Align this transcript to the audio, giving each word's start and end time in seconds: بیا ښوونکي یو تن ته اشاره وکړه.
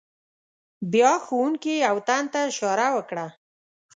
بیا 0.91 1.11
ښوونکي 1.25 1.73
یو 1.87 1.97
تن 2.07 2.23
ته 2.31 2.39
اشاره 2.49 2.87
وکړه. 2.95 3.27